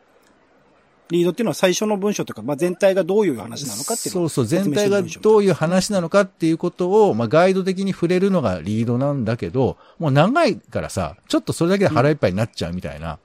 [1.09, 13.17] リードっていうのは最初の文章とか、まあ、全体がどういう話なのかっていうそうそう、全体がどういう話なのかっていうことを、まあ、ガイド的に触れるのがリードなんだけど、もう長いからさ、ちょっとそれだけで腹いっぱいになっちゃうみたいな、うん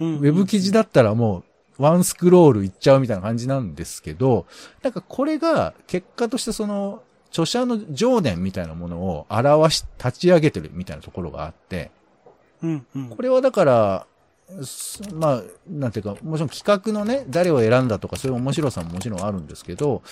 [0.00, 1.38] ウェブ記事だったらも
[1.78, 4.46] う、ワンスクロールいっちゃうみたいな感じなんですけど、
[4.82, 11.90] なんかこれが結果としてその、著者の情念みたいなものを表し、立ち上げてるみたいなところがあって、
[12.62, 13.08] うんうん。
[13.10, 14.06] これはだから、
[14.64, 20.02] すまあ、なんていうか、もちろん企画のね、誰を選んだとかそういう面白さももちろんあるんですけど、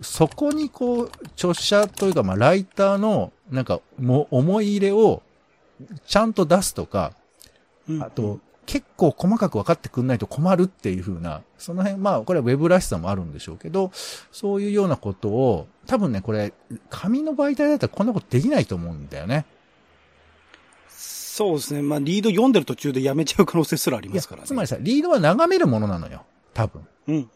[0.00, 5.22] そこにこう、著者というか、まあ、ライターの、なんか、も、思い入れを、
[6.06, 7.25] ちゃんと出すとか、うん
[8.00, 13.92] あと、、結構細かく分かってくんないと困るっていう風な、その辺、まあ、これはウェブらしさもあるんでしょうけど、
[14.32, 16.52] そういうようなことを、多分ね、これ、
[16.90, 19.46] 紙の媒体だったらこんなことできないと思うんだよね。
[20.88, 21.82] そうですね。
[21.82, 24.48] まあ、リード読んでる途中でやめちゃう可能性すらありますからね。
[24.48, 26.24] つまりさ、リードは眺めるものなのよ。
[26.54, 26.86] 多分。
[27.08, 27.30] うん。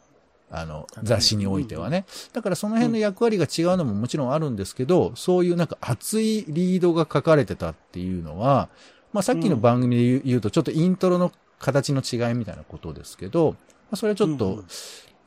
[0.51, 2.07] あの、雑誌においてはね。
[2.33, 8.69] だからその辺の役割が違うのももちろんあるんですけど、そういうなんか熱いリードが書かれてたっていうのは、
[9.13, 13.57] まあさっきの番組で言うとちょっとイントロの形の違いみたいなことですけど、ま
[13.93, 14.65] あそれはちょっと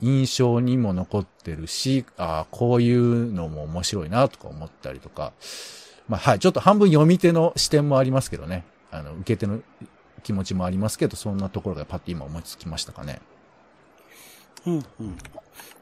[0.02, 5.32] 印象にも残ってるし、ああ、こういうのも面白いなとか思ったりとか、
[6.08, 8.65] まあはい、ちょっと半分読み手の視点もありますけどね。
[8.91, 9.62] あの、受け手の
[10.24, 13.22] 気持ちもありますけど、そんなところがパッと今思いつきましたかね。
[14.65, 15.17] うんうん。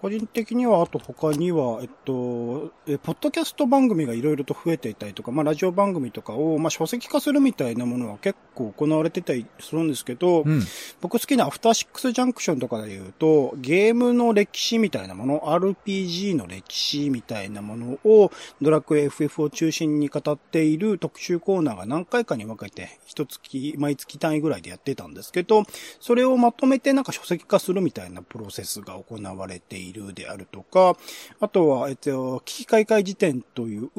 [0.02, 10.62] 個人的には、あと他には、えっと、え、ポッドキャスト番組がいろいろと増えていたりとか、まあ、ラジオ番組とかを、まあ、書籍化するみたいなものは結構行われてたりするんですけど、うん。
[11.02, 18.32] 僕好きなアフターシックスジャンクションとかで言うと、ゲームの歴史みたいなもの、RPG の歴史みたいなものを、
[18.62, 25.64] ドラクエ FF を中心に語っている特集コーナーが何回かに分けて、一月、毎月単位ぐらいでやってたんですけど、
[26.00, 30.98] それをまとめてなんか書籍化するみたいなプロセスが行われているであるとか、
[31.40, 33.90] あとは、えっと、危機開会辞典という、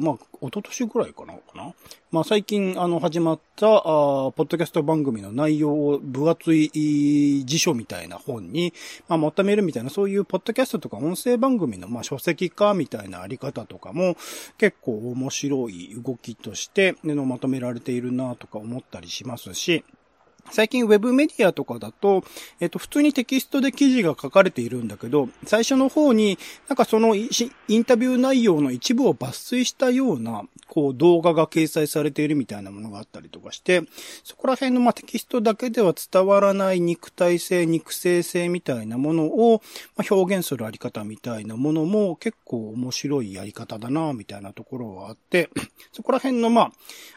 [0.00, 1.74] まあ、一昨年ぐらいかなかな。
[2.12, 8.72] まあ、最近、あの、始まった、あポッドキャスト番組の内容を分厚い辞書みたいな本に、
[9.08, 14.16] まあ、まとめるみたいな、そういうポッドキャストとか音声番組の、まあ、書籍化みたいなあり方とかも、
[14.58, 19.84] 結構面白い動きとして、のまとめられているなとか思ったりしますし、
[20.50, 22.24] 最近ウェブメディアとかだと、
[22.60, 27.28] えっと、普通にテキストで記事が書かれているんだけど、最初の方に、なんかそのイ
[27.70, 33.82] ンタビュー内容の一部を抜粋したような、こう動画が掲載されているみたいなものがあったりとかして、
[34.24, 39.62] そこら辺のまあテキストだけでは伝わらない肉体性、肉声性みたいなものを、
[40.10, 45.50] 表現するあり方みたいなものも結構面白いやり方だな、みたいなところはあって、
[45.92, 46.72] そこら辺のま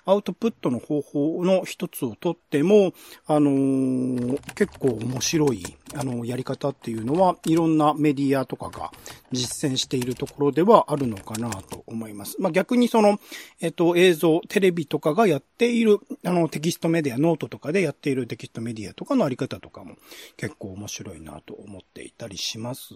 [0.06, 2.94] あ、アウトプットの方法の一つをとっても、
[3.32, 5.64] あのー、結構面白い、
[5.94, 8.92] あの、やり方っていうのは、いろんなメディアとかが
[9.32, 12.42] 実践しているところではあるのかなと思います。
[12.42, 13.20] まあ、逆にその、
[13.62, 19.98] えっと、映像、テレビとかがやっている、あの、テキストメディア、ノートとかでやっているテキストメディアとかのあり方とかも
[20.36, 22.96] 結構面白いなと思っていたりします。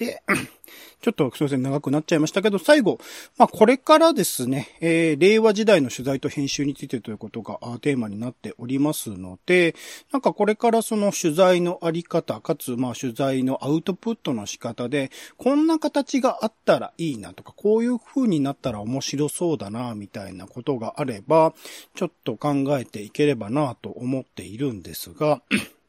[0.00, 0.22] で、
[1.02, 2.98] ちょっとすいません、長くなっちゃいましたけど、最後、
[3.36, 9.74] まあこれからですね、えー、令和時代の取材と編集についてということがテーマになっておりますので、
[10.10, 21.52] なんかこれからその取材のあり方、かつまあ取材のアウトプットの仕方で、こんな形があったらいいなとか、こういう風になったら面白そうだな、みたいなことがあれば、
[21.94, 25.42] ちょっと考えていければなと思っているんですが、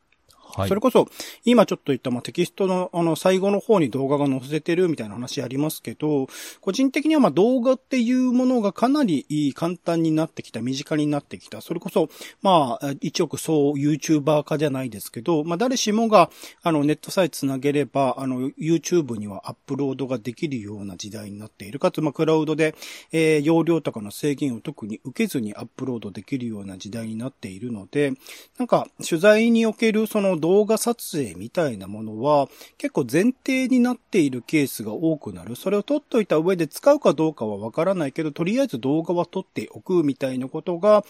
[0.56, 0.70] はい。
[0.70, 1.08] それこそ、
[1.46, 6.28] 今ちょっと言った、まあ、テキストの、あの、最後の方に動画が載せてるみたいな話ありますけど、
[6.60, 11.62] 個人的には、ま、動画っていうものがかなり簡単になってきた、身近になってきた。
[11.62, 12.10] それこそ、
[12.42, 16.30] まあ、一億総 YouTuber 化じゃないですけど、まあ、誰しもが、
[16.64, 21.80] あの、ネットさえ繋げれば、あの、YouTube にはアップロードができるような時代になっている。
[21.80, 22.76] かつ、まあ、クラウドで、
[23.12, 28.14] えー、容量とかの制限を特に受けずにアップロードできるような時代になっているので、
[28.58, 35.56] なんか、取材におけるその動画撮影みたいなものは結構前提になっているケースが多くなる。
[35.56, 41.06] それを撮っといた上で使うかどうかはわからないけど、とりあえず動画は撮っておくみたいなことが、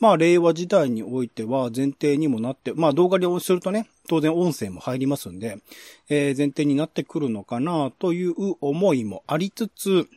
[0.00, 5.58] まあ令和時代においては前提にもなって、まあ動画にするとね、当然音声も入りますんで、
[6.08, 10.08] えー、前提になってくるのかなという思いもありつつ、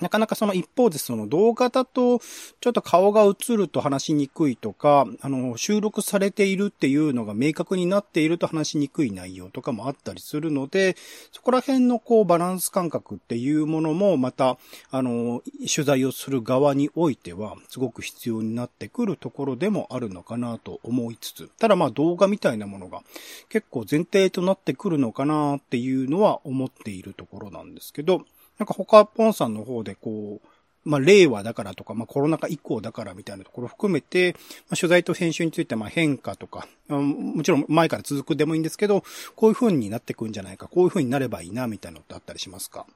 [0.00, 2.18] なかなかその一方でその動画だと
[2.60, 10.96] ちょっと顔が映ると話しにくいとか、あの、収録されているっていうのが明確になっていると話しにくい内容とかもあったりするので、
[11.32, 14.58] そこら辺のこうバランス感覚っていうものもまた、
[14.90, 23.02] あの、取材をする側においてはすごく必要になってくるところでもあるのかなと思いつつ、ただまあ動画みたいなものが
[23.48, 28.22] 結構前提となってくるのかなっていうのは思っているところなんですけど、
[28.58, 30.48] なんか他ポンさんの方でこう、
[30.84, 34.32] まあ、令和だからとか、まあ、コロナ禍以降だからみたいなところを含めて、
[34.70, 39.04] まあ、取材と編集についてまあ変化とか、もちろん前から続くでもいいんですけど、
[39.36, 42.86] こういう風になってくんじゃないか、こういう風になればいいな、みたいなのってあったりしますか？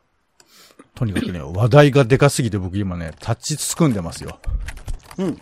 [0.95, 4.39] とにかくね、話題がでかすぎて僕今ね、立ちつくんでますよ。
[5.19, 5.37] うんうん。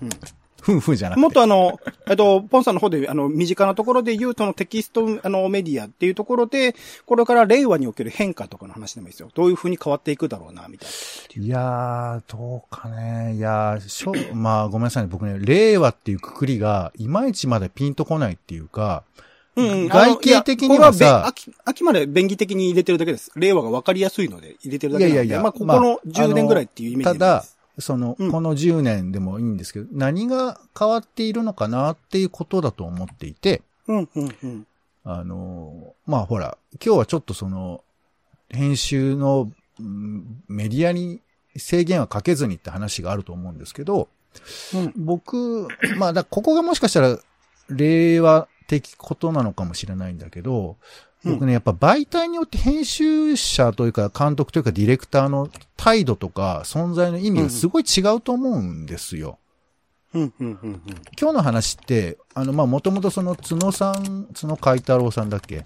[0.60, 1.20] ふんふんじゃなくて。
[1.20, 6.74] もっとあの、えっと、ポンさんの方で、あの、身近なところで言うとのテキスト、あの、メディアっていうところで、
[7.06, 9.30] これから令和における変化とかの話でもいいですよ。
[9.34, 10.88] どういうふうに変わっていくだろうな、みたい
[11.36, 11.44] な。
[11.44, 13.34] いやー、どうかね。
[13.36, 15.08] いやー、しょ、 まあ、ごめんなさいね。
[15.10, 19.04] 僕ね、令和っていうくくりが、いまいちまだピンとこないっていうか、
[19.56, 23.32] うん、外形的にはさ、秋、秋まで便宜的に入れてるだけです。
[23.34, 25.14] 令和が分かりやすいので入れてるだけなんで。
[25.14, 25.42] いやいやいや。
[25.42, 27.44] まあ、ここの10年ぐらいっていうイメージただ、
[27.80, 34.66] その、うん、この10年でもいいんですけど、何が変わっているのかなっていうことだと思っていて、うんうんうん、
[35.04, 37.82] あの、まあほら、今日はちょっとその、
[38.48, 39.50] 編集の
[40.48, 41.20] メディアに
[41.56, 44.08] 制限はかけずにって話があると思うんですけど、
[44.74, 47.18] うん、僕、まあだここがもしかしたら
[47.68, 50.76] 令和的ことなのかもしれないんだけど、
[51.24, 59.38] 僕ね、やっぱ媒体によって編集者というか監督というかディレクターの態度とか存在の意味がすごい違うと思うんですよ。
[61.20, 65.64] 今日の話って、あの、ま、もともとその角さん、角海太郎さんだっけ？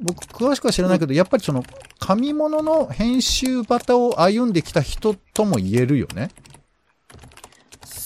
[0.00, 1.62] 僕、詳しくは知らないけど、やっぱりその、
[1.98, 6.30] 紙物の編集バタを歩んできた人とも言えるよね。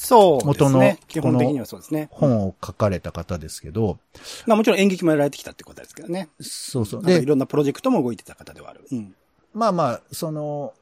[0.07, 0.99] そうですね。
[1.09, 2.09] 基本的にはそうですね。
[2.13, 3.99] 本を書かれた方ですけど。
[4.47, 6.29] まあもちろん演劇もやられてきたってことですけどね。
[6.41, 7.03] そうそう。
[7.03, 8.85] で、いろんなプロジェクトも動いてた方ではある。
[8.91, 9.15] うん。
[9.53, 10.75] まあまあ、その、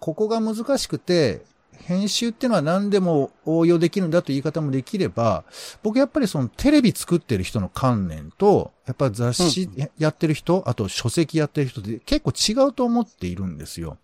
[0.00, 1.42] ここが難しくて、
[1.84, 5.44] 編集っていうのは何でも応用できるんだという言い方もできれば、
[5.82, 13.96] 僕やっぱりそのテレビ作ってる人の観念と、やっぱ雑誌やってる人、うん、あと書籍やってる人って結構違うと思っているんですよ。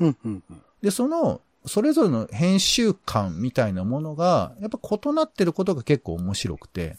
[0.00, 6.96] うんうんうん、で、その、それぞれの編集感みたいなものが、やっぱ異なってることが結構面白くて。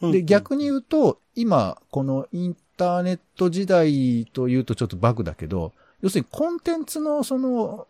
[0.00, 7.86] で、逆に言うと、今、このインターネット時代というとちょっとバグだけど、要するにコンテンツのその、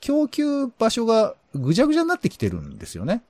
[0.00, 3.22] 供給場所がぐちゃぐちゃになってきてるんですよね。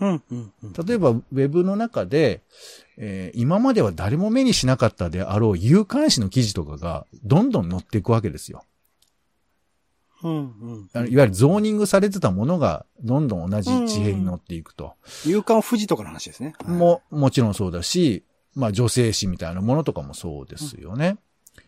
[0.00, 2.42] うんうんうん、例えば、ウェブの中で、
[2.98, 8.62] えー、今までは誰も目にしなかったであろう有関誌の記事とかがどんどん載っていくわけですよ。
[10.26, 14.94] うんうん、いわゆるゾーニングされてたものがどんどん同じ地平に乗っていくと。
[15.24, 16.54] 有感富士とかの話ですね。
[16.66, 18.24] も、もちろんそうだし、
[18.54, 21.18] まあ女性誌みたいなものとかもそうですよね。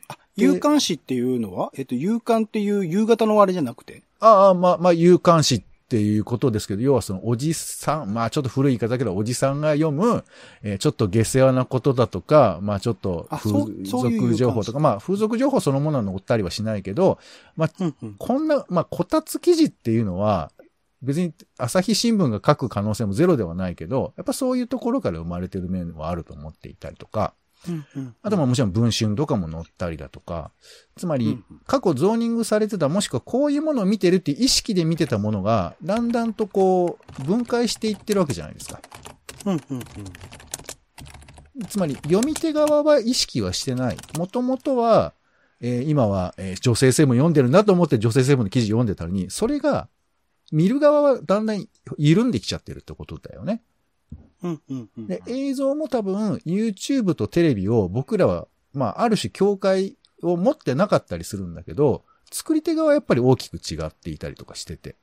[0.09, 4.03] あ、有刊誌っていうのはえっと、有刊っていう夕方のあれじゃなくて？
[4.21, 10.23] ああ、まあ、まあ、有刊誌っていうことですけど、要はそのおじさん、まあちょっと古い言い方だけど、おじさんが読む、
[10.63, 17.19] えー、ちょっと下世話なことだとか、まあちょっと風俗情報とか、まあ風俗情報そのものは載ったりはしないけど、
[17.57, 20.53] まあ、うんうん、こんな、まあこたつ記事っていうのは、
[21.01, 27.35] 別に朝日新聞が書く可能性もゼロではないけど、やっぱそういうところから生まれてる面はあると思っていたりとか、
[28.23, 30.53] あとはもちろん文春とかも載ったりだとか、
[30.97, 38.81] つまり過去ゾーニングされてたもしくはこういうものを見てるっていう意識で見てたものが、だんだんとこう分解していってるわけじゃないですか。
[41.69, 43.97] つまり読み手側は意識はしてない。
[44.17, 45.13] もともとは、
[45.61, 49.89] えー、今は、えー、女性性も読んでるなと思って女性性もの記事読んでたのに、それが
[50.53, 53.63] 見る側はだんだん緩んできちゃってるってことだよね。
[54.97, 64.97] で、映像も多分 YouTube とテレビを僕らは、まあ、ある種境界を持ってなかったりするんだけど、作り手側はやっぱり大きく違っていたりとかしてて。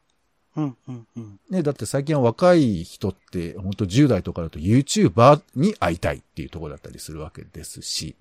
[0.55, 8.15] うんうんうん、ね、だって最近は若い人って、本当10代とかだと YouTuber に会いたいっていうところだったりするわけですし。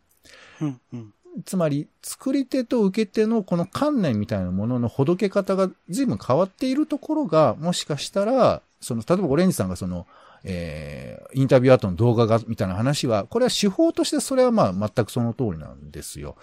[0.60, 10.06] うんうん、つまり、作り手と受け手のこの観念みたいなもののほどけ方が随分変わっているところが、もしかしたら、その、例えばオレンジさんがその、
[10.44, 16.36] えー、インタビュー後の動画が、みたいな話は、これは手法としてそれはまあ全くその通りなんですよ。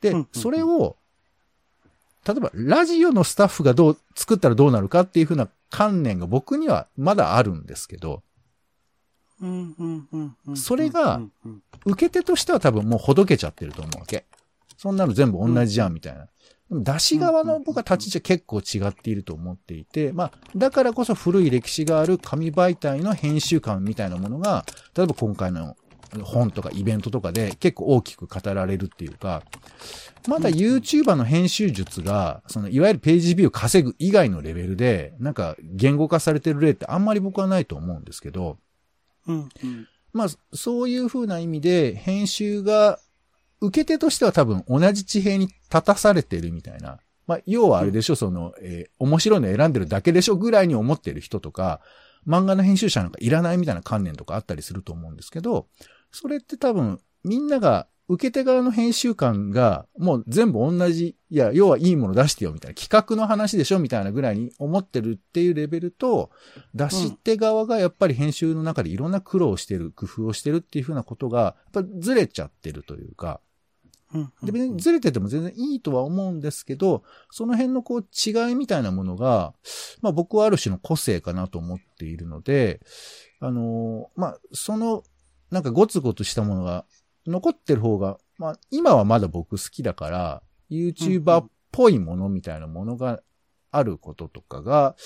[0.00, 0.96] で、それを、
[2.26, 8.22] 例えば、ラジオのスタッフがどう、作ったらどうなるかっていうふうな観念が僕にはまだあるんですけど、
[10.54, 11.20] それが、
[11.84, 14.24] 受け手としては多分もうほどけちゃってると思うわけ。
[14.76, 16.28] そんなの全部同じじゃん、みたいな。
[16.72, 24.64] 出し側の僕は立ち位置は結構違っていると思っていて、まあ、だからこそ古い歴史がある紙媒体の編集感みたいなものが、
[24.96, 25.76] 例えば今回の
[26.22, 29.42] 本とかイベントとかで結構大きく語られるっていうか、
[30.28, 38.58] まだ YouTuber の編集術が、そのいわゆるページビュー稼ぐ以外のレベルで、なんか言語化されてる例ってあんまり僕はないと思うんですけど、
[39.26, 39.48] うん、
[40.12, 42.98] まあ、そういうふうな意味で、編集が、
[43.62, 46.98] 受け手としては多分同じ地平に立たされてるみたいな。
[47.28, 51.80] まあ、要はあれでしょ、その、えー、面白いの選んでるだけでしょぐらいに思ってる人とか、
[52.26, 55.68] 漫画の編集者なんかいらないみたいな観念とかあったりすると思うんですけど、
[56.10, 66.30] それって多分、みんなが受け手側の編集官が、もう全部同じ、いや、要はいいもの出してよ、みたいな、企画の話でしょ、みたいなぐらいに思ってるっていうレベルと、
[66.74, 73.40] 出し手側がやっぱり編集の中でいろんな苦労してる、工夫をしてるっていうふうなことが、やっぱずれちゃってるというか、
[74.42, 79.54] で、別にずれてても全然いいとは思うんですけど、その辺のこう違いみたいなものが、
[80.00, 82.80] まあ僕はある種の個性かなと思っているので、
[83.40, 85.02] あのー、まあその、
[85.50, 86.84] なんかゴツゴツしたものが
[87.26, 93.20] 残ってる方が、まあ、今はまだ僕好きだから、YouTuber っぽいものみたいなものが
[93.70, 94.96] あることとかが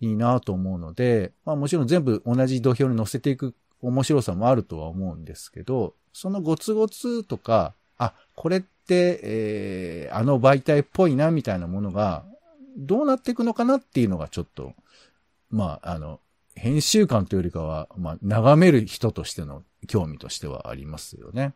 [0.00, 12.24] いいなと思うので、まあもちろん全部同じ土俵に乗せていく面白さもあるとは思うんですけど、そのゴツゴツとか、あ、これって、えー、あの媒体っぽいなみたいなものが、
[12.76, 14.74] どうなっていくのかなっていうのがちょっと、
[15.50, 16.20] まあ、あの、
[16.54, 21.54] 編集官というよりかは、まあ、眺める人としての興味としてはありますよね。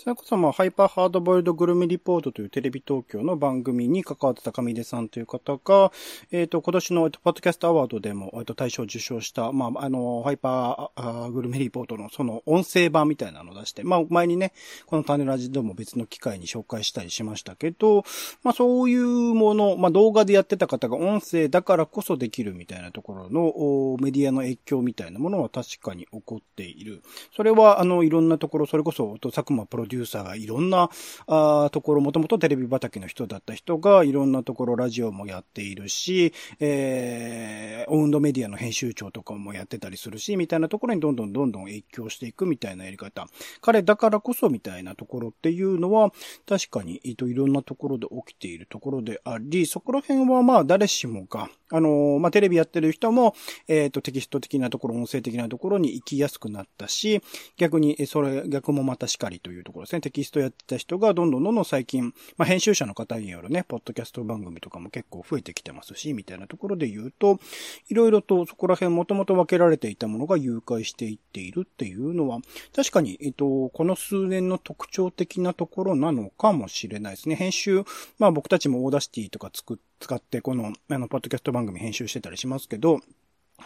[0.00, 5.90] それこそまあ、ハイパーハードボイルドグルメリポートというテレビ東京の番組に関わってた上出さんという方が、
[6.30, 14.52] えっ、ー、と、今年の、えっと、ポッドキャストアワードでも、えっと、大賞を受賞した、まあ、あの、ハイパーグルメリポートのその音声版みたいなのを出して、まあ、前にね、
[14.86, 18.04] この種ラジでも別の機会に紹介したりしましたけど、
[18.44, 27.02] まあ、そういうもの、まあ、動画でやってた方が音声だからこそできるみたいなところのメディアの影響みたいなものは確かに起こっている。
[27.34, 30.90] それは、あの、いろんなところ、それこそ、佐久間プロデューサーがいろんな、
[31.26, 43.26] あところ、もともとテレビ畑の人だった人が、いろんなところラジオもやっているし、えー、オウンドメディアの編集長とかもやってたりするし、みたいなところにどんどんどんどん影響していくみたいなやり方。
[43.60, 46.12] 彼だからこそみたいなところっていうのは、
[46.46, 53.34] 確かに、いろんなところで起きているところであり、そこら辺はまあ誰しもが、あの、まあテレビやってる人も、
[53.66, 57.20] えっ、ー、と、テキスト的なところ、音声的なところに行きやすくなったし、
[57.56, 60.00] 逆に、それ、逆もまたしかりというところですね。
[60.00, 67.38] テキストやってた人がどんどんどんどん最近、まあ編集者の方によるね、ポッドキャスト番組とかも結構増えてきてますし、みたいなところで言うと、
[67.88, 72.40] いろいろとそこら辺もともと分けられていたものが誘拐していっているっていうのは、
[72.74, 77.36] 確かに、えっ、ー、と、この数年の特徴的なところなのかもしれないですね。
[77.36, 77.84] 編集、
[78.18, 83.00] まあ僕たちも Audacity とか作って、使ってこの、あの、ポッドキャスト番組編集してたりしますけど、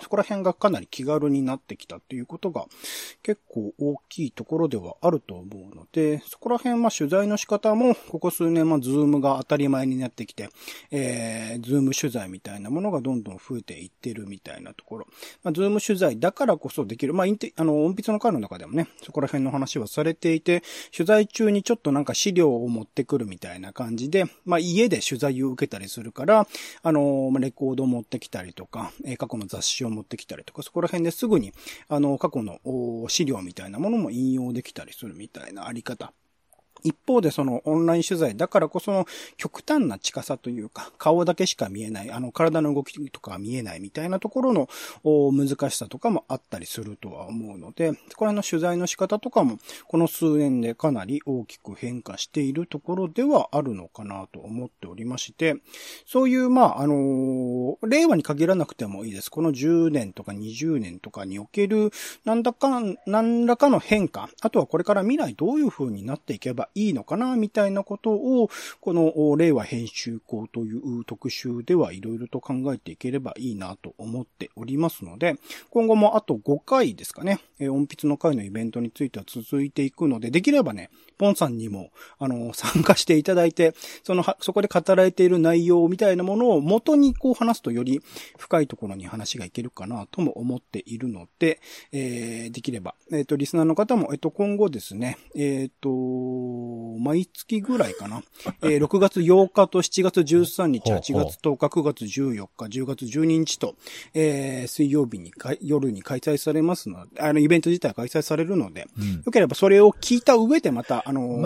[0.01, 2.67] そこら辺がかなり気軽になってきたっていうことが
[3.23, 10.49] 結構大きいところではあると思うので、そこら辺ま取材の仕方もここ数年ま Zoom が当たり前になってきて、
[10.91, 15.07] えー、 Zoom 取材みたいなものがどんどん増えていってるみたいなところ。
[15.43, 17.15] まあ、 Zoom 取材だからこそできる。
[17.15, 20.63] まあ、インテ、あの、音筆の会の中でもね、そこら辺の話はされていて、
[20.95, 26.47] 取材中にちょっとなんか資料を持ってくるみたいな感じで、まあ、家で取材を受けたりするから、
[26.83, 31.53] あの、レコードを持ってきたりとか、え、過去の雑誌を持ってきたりとか、そこら辺ですぐに、
[31.89, 32.61] あの、過去の
[33.09, 36.13] 資料みたいなものも引用できたりするみたいなあり方
[36.85, 39.07] 一方でそのオンライン取材だからこその
[39.37, 44.69] 極端な近さというか、顔だけしか見えない、あの体の動きとか見えないみたいなところの
[45.05, 55.57] 難しさとかもあったりするとは思うので、これの取材の仕方とかもこの数年でかなり大きく変化しているところではあるのかなと思っておりまして、
[56.07, 59.31] そういう、まあ、あの、令和に限らなくてもいいです。
[59.31, 61.91] この10年とか20年とかにおける、
[62.25, 68.51] なんだか、何らかの変化、あとはこれから未来どういう風になっていけばいいのかな、みたいなことを、
[68.81, 75.37] この令和編集校という特集ではいろいろと考えていければいいなと思っておりますので、
[75.71, 88.01] 今後もあと5回ですかね、音筆の会のイベントについては続いていくので、できればね、ポンさんにも、あの、 参加していただいて、その、そこで語られている内容みたいなものを元にこう話すとより
[88.39, 91.61] 深いところに話がいけるかなとも思っているので、
[91.93, 95.91] えー、できれば、えっ、ー、と、リスナーの方も、えっ、ー、と、今後ですね、えっ、ー、と、
[96.99, 98.23] 毎月ぐらいかな。
[98.63, 103.77] えー、 6月8日と7月13日、8月10日、9月14日、10月12日と、
[104.15, 111.43] えー、水曜日に夜に開催されますので、あの、イベント自体開催されるので、うん、よければそれを聞いた上でまた、あの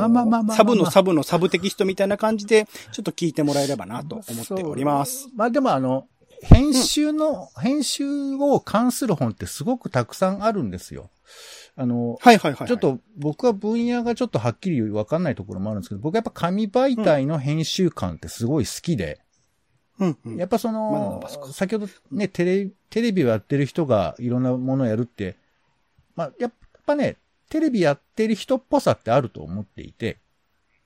[0.55, 5.29] サブのサブのサブテキストみたいな感じで、ちょっと聞いてもらえればなと思っております。
[5.35, 6.07] まあでもあの、
[6.43, 11.11] 編集の、うん、編集を関する本ってすごくたくさんあるんですよ。
[11.77, 19.21] あの、はいはいはい、はい、ちょっと僕は分野がちょっとはっきりわかんないところもあるんですけど、僕はやっぱ紙媒体の編集感ってすごい好きで、
[19.99, 21.23] うんうん、やっぱその、
[21.53, 25.37] 先ほどね、テレ、テレビをやってる人がいろんなものをやるって、
[26.15, 26.53] まあ、やっ
[26.87, 27.17] ぱね、
[27.49, 30.19] テレビやってる人っぽさってあると思っていて、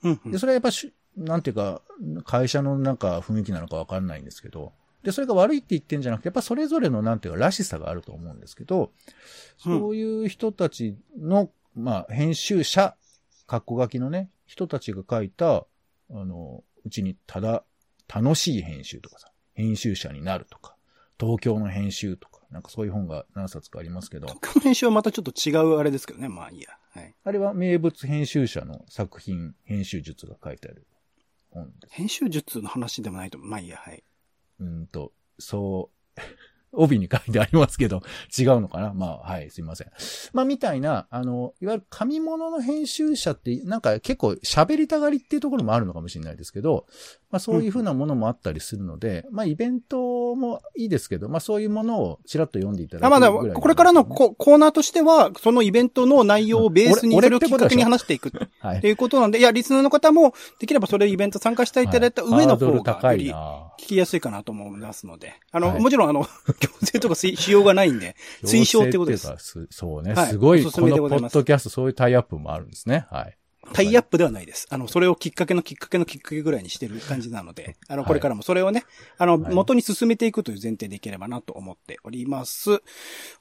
[0.03, 1.83] うんうん、で、それはやっぱし、なんていうか、
[2.25, 4.73] 会社のなんか雰囲気なのかわかんないんですけど、
[5.03, 8.93] で、それが悪いって言ってんじゃなくて、やっぱそれぞれのなんていうか、らしさがあると思うんですけど、
[9.59, 12.97] そういう人たちの、まあ、編集者、
[13.47, 15.65] 格好書きのね、人たちが書いた、あ
[16.11, 17.65] の、うちにただ、
[18.13, 20.77] 楽しい編集とかさ、編集者になるとか、
[21.19, 24.27] 東京の編集とか、なんかそういう本が何冊かありますけど。
[24.27, 26.77] 東京の編集はまたちょっと違うあれですけどね、まあいいや。
[26.93, 27.15] はい。
[27.23, 30.87] あれは名物編集者の作品、編集術が書いてある
[31.51, 31.95] 本です。
[31.95, 34.03] 編集術の話でもないと、まあいいや、はい。
[34.61, 36.21] うんと、そう、
[36.73, 38.01] 帯に書いてありますけど、
[38.39, 38.95] 違うのかな？
[38.95, 39.91] まあ、はい、すいません。
[40.33, 46.87] まあ、みたいな、あの、いわゆる紙物の編集者って、なんか結構喋りたがりっていうところもあるのかもしれないですけど、
[47.31, 58.33] まあ、そういうふうなものもあったりするので、うん、まあ、イベントもいいですけど、まあ、そういうものをちらっと読んでいただく、ね、あ、まだ、これからのコーナーとしては、そのイベントの内容をベースにそれをきっかけに話していく。
[58.61, 58.79] はい。
[58.79, 62.11] っていうことなんで、いや、リスナーの方も、できればそれイベント参加していただい。
[62.13, 66.27] た上の方が、より聞きやすいかなと思いますので、あの、はい、もちろん、あの、
[66.59, 69.69] 強制とかしようがないんで、 推奨ってことです。
[69.71, 73.07] そうね、すごい、このポッドキャスト、そういうタイアップもあるんですね。
[73.11, 73.37] はい。
[73.73, 74.67] タイアップではないです。
[74.71, 78.85] あの、それをきっかけのきっかけのきっかけぐらいにしてる感じなので、あの、これからもそれをね、
[79.19, 82.83] あの、元に進めていくという前提でいければなと思っております。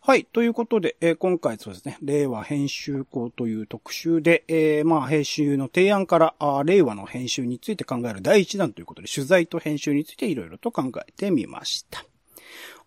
[0.01, 0.25] はい。
[0.25, 12.05] ということで、えー、今回そうですね、令和編集校という特集で、えー、まあ、編集の提案からあ、令和の編集について考える第一弾ということで、取材と編集についていろいろと考えてみました。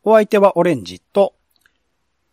[0.05, 1.35] お相手はオレンジと、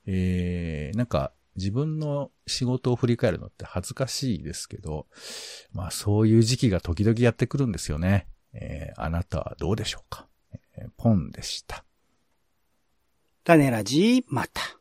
[0.05, 5.05] えー、なんか、自分の仕事を振り返るのって恥ずかしいですけど、
[5.71, 8.27] まあそういう時期が時々やってくるんですよね。
[8.53, 10.27] えー、あなたはどうでしょうか、
[10.77, 11.83] えー、ポンでした。
[13.43, 14.78] 種ラジまた。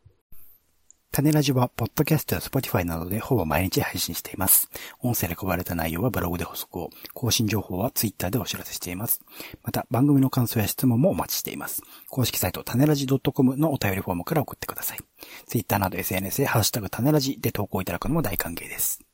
[1.18, 4.70] 種ラジは、ポッドキャストやスポティファイなどでほぼ毎日配信しています。
[5.00, 9.20] 音声で配られた内容はブログで補足を、更新情報はツイッターでお知らせしています。
[9.64, 11.82] また、番組の感想や質問もお待ちしています。
[12.08, 14.98] 公式サイト、種ラジ .com のお便りフォームから送ってください。
[15.48, 19.07] ツイッターなど SNS でハッシュタグ種ラジで投稿いただくのも大歓迎です。